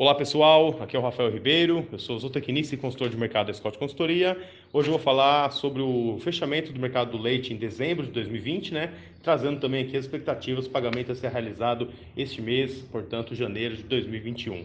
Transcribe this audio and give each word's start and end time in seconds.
Olá 0.00 0.14
pessoal, 0.14 0.80
aqui 0.80 0.94
é 0.94 0.98
o 1.00 1.02
Rafael 1.02 1.28
Ribeiro, 1.28 1.84
eu 1.90 1.98
sou 1.98 2.16
zootecnista 2.16 2.72
e 2.72 2.78
consultor 2.78 3.08
de 3.08 3.16
mercado 3.16 3.48
da 3.48 3.52
Scott 3.52 3.76
Consultoria. 3.76 4.38
Hoje 4.72 4.86
eu 4.86 4.92
vou 4.92 5.00
falar 5.00 5.50
sobre 5.50 5.82
o 5.82 6.18
fechamento 6.20 6.72
do 6.72 6.78
mercado 6.78 7.10
do 7.10 7.18
leite 7.18 7.52
em 7.52 7.56
dezembro 7.56 8.06
de 8.06 8.12
2020, 8.12 8.74
né? 8.74 8.94
Trazendo 9.24 9.58
também 9.58 9.82
aqui 9.82 9.96
as 9.96 10.04
expectativas 10.04 10.66
do 10.66 10.70
pagamento 10.70 11.10
a 11.10 11.16
ser 11.16 11.32
realizado 11.32 11.88
este 12.16 12.40
mês, 12.40 12.80
portanto, 12.92 13.34
janeiro 13.34 13.76
de 13.76 13.82
2021. 13.82 14.64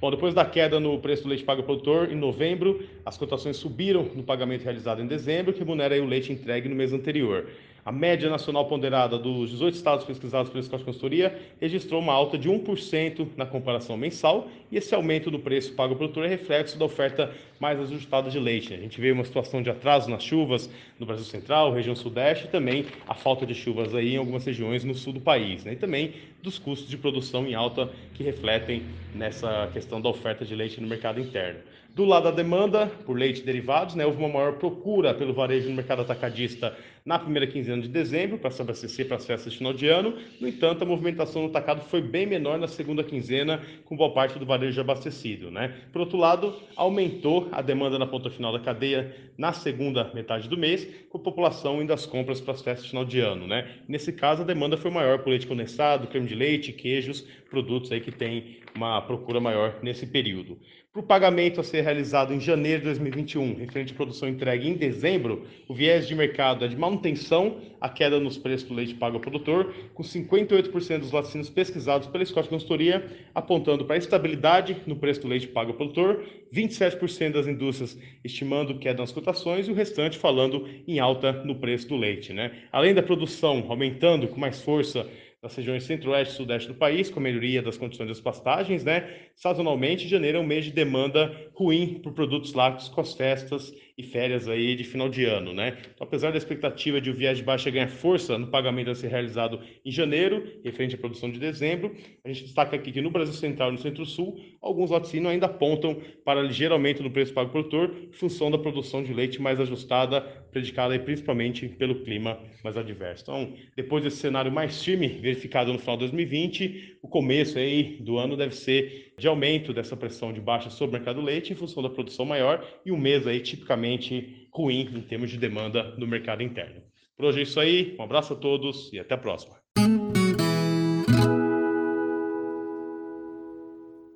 Bom, 0.00 0.10
depois 0.10 0.34
da 0.34 0.44
queda 0.44 0.80
no 0.80 0.98
preço 0.98 1.22
do 1.22 1.28
leite 1.28 1.44
pago 1.44 1.60
ao 1.60 1.64
produtor, 1.64 2.10
em 2.10 2.16
novembro, 2.16 2.84
as 3.06 3.16
cotações 3.16 3.58
subiram 3.58 4.10
no 4.16 4.24
pagamento 4.24 4.64
realizado 4.64 5.00
em 5.00 5.06
dezembro, 5.06 5.52
que 5.52 5.60
remunera 5.60 5.94
o 6.02 6.06
leite 6.06 6.32
entregue 6.32 6.68
no 6.68 6.74
mês 6.74 6.92
anterior. 6.92 7.46
A 7.84 7.90
média 7.90 8.30
nacional 8.30 8.66
ponderada 8.66 9.18
dos 9.18 9.50
18 9.50 9.74
estados 9.74 10.04
pesquisados 10.04 10.52
pela 10.52 10.62
Scott 10.62 10.84
Consultoria 10.84 11.36
registrou 11.60 12.00
uma 12.00 12.12
alta 12.12 12.38
de 12.38 12.48
1% 12.48 13.30
na 13.36 13.44
comparação 13.44 13.96
mensal, 13.96 14.48
e 14.70 14.76
esse 14.76 14.94
aumento 14.94 15.32
do 15.32 15.38
preço 15.40 15.74
pago 15.74 15.94
ao 15.94 15.98
produtor 15.98 16.24
é 16.24 16.28
reflexo 16.28 16.78
da 16.78 16.84
oferta 16.84 17.34
mais 17.58 17.80
ajustada 17.80 18.30
de 18.30 18.38
leite. 18.38 18.72
A 18.72 18.76
gente 18.76 19.00
vê 19.00 19.10
uma 19.10 19.24
situação 19.24 19.60
de 19.60 19.68
atraso 19.68 20.08
nas 20.08 20.22
chuvas 20.22 20.70
no 20.96 21.04
Brasil 21.04 21.24
Central, 21.24 21.72
região 21.72 21.96
Sudeste, 21.96 22.44
e 22.44 22.48
também 22.48 22.86
a 23.08 23.14
falta 23.14 23.44
de 23.44 23.54
chuvas 23.54 23.92
aí 23.96 24.14
em 24.14 24.16
algumas 24.16 24.44
regiões 24.44 24.84
no 24.84 24.94
sul 24.94 25.12
do 25.12 25.20
país, 25.20 25.64
né? 25.64 25.72
e 25.72 25.76
também 25.76 26.14
dos 26.40 26.60
custos 26.60 26.88
de 26.88 26.96
produção 26.96 27.44
em 27.48 27.54
alta 27.54 27.90
que 28.14 28.22
refletem 28.22 28.84
nessa 29.12 29.68
questão 29.72 30.00
da 30.00 30.08
oferta 30.08 30.44
de 30.44 30.54
leite 30.54 30.80
no 30.80 30.86
mercado 30.86 31.20
interno. 31.20 31.58
Do 31.94 32.06
lado 32.06 32.24
da 32.24 32.30
demanda 32.30 32.86
por 33.04 33.18
leite 33.18 33.42
derivados, 33.42 33.94
né, 33.94 34.06
houve 34.06 34.16
uma 34.16 34.28
maior 34.28 34.54
procura 34.54 35.12
pelo 35.12 35.34
varejo 35.34 35.68
no 35.68 35.74
mercado 35.74 36.00
atacadista 36.00 36.74
na 37.04 37.18
primeira 37.18 37.46
quinzena 37.46 37.82
de 37.82 37.88
dezembro 37.88 38.38
para 38.38 38.50
se 38.50 38.62
abastecer 38.62 39.06
para 39.06 39.18
as 39.18 39.26
festas 39.26 39.52
de 39.52 39.58
final 39.58 39.74
de 39.74 39.88
ano. 39.88 40.16
No 40.40 40.48
entanto, 40.48 40.82
a 40.82 40.86
movimentação 40.86 41.42
no 41.42 41.48
atacado 41.48 41.82
foi 41.82 42.00
bem 42.00 42.24
menor 42.24 42.58
na 42.58 42.66
segunda 42.66 43.04
quinzena, 43.04 43.60
com 43.84 43.94
boa 43.94 44.10
parte 44.14 44.38
do 44.38 44.46
varejo 44.46 44.80
abastecido. 44.80 45.50
Né? 45.50 45.74
Por 45.92 46.00
outro 46.00 46.16
lado, 46.16 46.54
aumentou 46.76 47.50
a 47.52 47.60
demanda 47.60 47.98
na 47.98 48.06
ponta 48.06 48.30
final 48.30 48.54
da 48.54 48.60
cadeia 48.60 49.14
na 49.36 49.52
segunda 49.52 50.10
metade 50.14 50.48
do 50.48 50.56
mês, 50.56 50.88
com 51.10 51.18
a 51.18 51.20
população 51.20 51.82
indo 51.82 51.92
às 51.92 52.06
compras 52.06 52.40
para 52.40 52.54
as 52.54 52.62
festas 52.62 52.84
de 52.84 52.90
final 52.90 53.04
de 53.04 53.20
ano. 53.20 53.46
Né? 53.46 53.68
Nesse 53.86 54.14
caso, 54.14 54.40
a 54.40 54.46
demanda 54.46 54.78
foi 54.78 54.90
maior 54.90 55.18
por 55.18 55.28
leite 55.28 55.46
condensado, 55.46 56.06
creme 56.06 56.26
de 56.26 56.34
leite, 56.34 56.72
queijos, 56.72 57.20
produtos 57.50 57.92
aí 57.92 58.00
que 58.00 58.10
têm 58.10 58.56
uma 58.74 59.02
procura 59.02 59.40
maior 59.40 59.78
nesse 59.82 60.06
período. 60.06 60.58
Para 60.92 61.00
o 61.00 61.04
pagamento 61.04 61.58
a 61.58 61.64
ser 61.64 61.80
realizado 61.80 62.34
em 62.34 62.38
janeiro 62.38 62.80
de 62.80 62.84
2021, 62.84 63.54
referente 63.54 63.94
à 63.94 63.96
produção 63.96 64.28
entregue 64.28 64.68
em 64.68 64.74
dezembro, 64.74 65.46
o 65.66 65.72
viés 65.72 66.06
de 66.06 66.14
mercado 66.14 66.66
é 66.66 66.68
de 66.68 66.76
manutenção, 66.76 67.62
a 67.80 67.88
queda 67.88 68.20
nos 68.20 68.36
preços 68.36 68.68
do 68.68 68.74
leite 68.74 68.92
pago 68.92 69.16
ao 69.16 69.20
produtor, 69.22 69.72
com 69.94 70.02
58% 70.02 70.98
dos 70.98 71.10
laticínios 71.10 71.48
pesquisados 71.48 72.08
pela 72.08 72.22
Scott 72.26 72.46
Consultoria 72.46 73.06
apontando 73.34 73.86
para 73.86 73.96
estabilidade 73.96 74.82
no 74.86 74.94
preço 74.94 75.22
do 75.22 75.28
leite 75.28 75.48
pago 75.48 75.70
ao 75.70 75.78
produtor, 75.78 76.26
27% 76.54 77.32
das 77.32 77.46
indústrias 77.46 77.98
estimando 78.22 78.78
queda 78.78 79.00
nas 79.00 79.12
cotações 79.12 79.68
e 79.68 79.70
o 79.70 79.74
restante 79.74 80.18
falando 80.18 80.68
em 80.86 81.00
alta 81.00 81.32
no 81.32 81.54
preço 81.54 81.88
do 81.88 81.96
leite. 81.96 82.34
Né? 82.34 82.52
Além 82.70 82.92
da 82.92 83.02
produção 83.02 83.64
aumentando 83.66 84.28
com 84.28 84.38
mais 84.38 84.60
força 84.60 85.08
nas 85.42 85.56
regiões 85.56 85.82
centro-oeste 85.82 86.34
e 86.34 86.36
sudeste 86.36 86.68
do 86.68 86.74
país, 86.74 87.10
com 87.10 87.18
melhoria 87.18 87.60
das 87.60 87.76
condições 87.76 88.06
das 88.06 88.20
pastagens, 88.20 88.84
né? 88.84 89.10
Sazonalmente, 89.34 90.06
janeiro 90.06 90.38
é 90.38 90.40
um 90.40 90.46
mês 90.46 90.64
de 90.64 90.70
demanda 90.70 91.36
ruim 91.52 92.00
por 92.00 92.12
produtos 92.12 92.54
lácteos 92.54 92.88
com 92.88 93.00
as 93.00 93.12
festas 93.12 93.74
e 93.98 94.04
férias 94.04 94.48
aí 94.48 94.76
de 94.76 94.84
final 94.84 95.08
de 95.08 95.24
ano, 95.24 95.52
né? 95.52 95.76
Então, 95.94 96.06
apesar 96.06 96.30
da 96.30 96.38
expectativa 96.38 97.00
de 97.00 97.10
o 97.10 97.14
viés 97.14 97.38
de 97.38 97.44
baixa 97.44 97.70
ganhar 97.70 97.88
força 97.88 98.38
no 98.38 98.46
pagamento 98.46 98.90
a 98.90 98.94
ser 98.94 99.08
realizado 99.08 99.60
em 99.84 99.90
janeiro, 99.90 100.60
referente 100.64 100.94
à 100.94 100.98
produção 100.98 101.30
de 101.30 101.40
dezembro, 101.40 101.94
a 102.24 102.28
gente 102.28 102.44
destaca 102.44 102.76
aqui 102.76 102.92
que 102.92 103.00
no 103.00 103.10
Brasil 103.10 103.34
Central 103.34 103.70
e 103.70 103.72
no 103.72 103.78
Centro-Sul, 103.78 104.38
alguns 104.60 104.90
laticínios 104.90 105.32
ainda 105.32 105.46
apontam 105.46 106.00
para 106.24 106.40
ligeiro 106.40 106.72
aumento 106.72 107.02
preço 107.10 107.34
pago 107.34 107.48
ao 107.48 107.52
produtor, 107.52 107.94
função 108.12 108.50
da 108.50 108.58
produção 108.58 109.02
de 109.02 109.12
leite 109.12 109.42
mais 109.42 109.60
ajustada, 109.60 110.41
predicada 110.52 110.96
principalmente 110.98 111.66
pelo 111.66 112.04
clima 112.04 112.38
mais 112.62 112.76
adverso. 112.76 113.24
Então, 113.24 113.54
depois 113.74 114.04
desse 114.04 114.18
cenário 114.18 114.52
mais 114.52 114.82
firme 114.82 115.08
verificado 115.08 115.72
no 115.72 115.78
final 115.78 115.96
de 115.96 116.00
2020, 116.00 116.98
o 117.02 117.08
começo 117.08 117.58
aí 117.58 117.96
do 118.00 118.18
ano 118.18 118.36
deve 118.36 118.54
ser 118.54 119.14
de 119.18 119.26
aumento 119.26 119.72
dessa 119.72 119.96
pressão 119.96 120.32
de 120.32 120.40
baixa 120.40 120.70
sobre 120.70 120.94
o 120.94 120.98
mercado 120.98 121.20
do 121.20 121.26
leite 121.26 121.52
em 121.52 121.56
função 121.56 121.82
da 121.82 121.90
produção 121.90 122.24
maior 122.24 122.64
e 122.84 122.92
um 122.92 122.98
mês 122.98 123.26
aí 123.26 123.40
tipicamente 123.40 124.46
ruim 124.52 124.88
em 124.94 125.00
termos 125.00 125.30
de 125.30 125.38
demanda 125.38 125.94
no 125.96 126.06
mercado 126.06 126.42
interno. 126.42 126.82
Por 127.16 127.26
hoje 127.26 127.40
é 127.40 127.42
isso 127.42 127.58
aí, 127.58 127.96
um 127.98 128.02
abraço 128.02 128.34
a 128.34 128.36
todos 128.36 128.92
e 128.92 128.98
até 128.98 129.14
a 129.14 129.18
próxima. 129.18 129.56